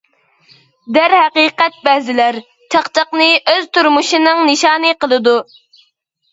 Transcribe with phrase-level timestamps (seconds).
[0.95, 2.41] دەرھەقىقەت بەزىلەر،
[2.77, 5.39] چاقچاقنى ئۆز تۇرمۇشىنىڭ نىشانى قىلىدۇ.